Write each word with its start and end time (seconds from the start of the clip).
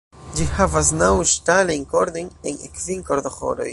Ĝi 0.37 0.45
havas 0.53 0.89
naŭ 1.01 1.09
ŝtalajn 1.33 1.85
kordojn 1.93 2.33
en 2.53 2.59
kvin 2.79 3.05
kordoĥoroj. 3.11 3.69